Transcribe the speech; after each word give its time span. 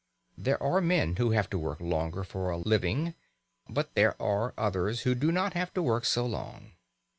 There 0.35 0.63
are 0.63 0.81
men 0.81 1.17
who 1.17 1.29
have 1.29 1.47
to 1.51 1.59
work 1.59 1.79
longer 1.79 2.23
for 2.23 2.49
a 2.49 2.57
living, 2.57 3.13
but 3.69 3.93
there 3.93 4.19
are 4.19 4.55
others 4.57 5.01
who 5.01 5.13
do 5.13 5.31
not 5.31 5.53
have 5.53 5.71
to 5.75 5.83
work 5.83 6.05
so 6.05 6.25
long. 6.25 6.71